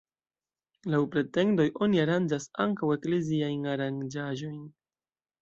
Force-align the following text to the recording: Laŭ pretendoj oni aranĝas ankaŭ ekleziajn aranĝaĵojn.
Laŭ 0.93 1.01
pretendoj 1.15 1.67
oni 1.87 2.01
aranĝas 2.05 2.49
ankaŭ 2.65 2.91
ekleziajn 2.97 3.71
aranĝaĵojn. 3.75 4.59